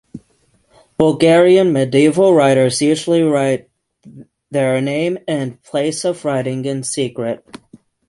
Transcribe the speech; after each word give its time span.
Bulgarian 0.97 1.71
medieval 1.73 2.33
writers 2.33 2.81
usually 2.81 3.21
write 3.21 3.69
their 4.49 4.81
name 4.81 5.19
and 5.27 5.61
place 5.61 6.03
of 6.05 6.25
writing 6.25 6.65
in 6.65 6.81
secret. 6.81 7.45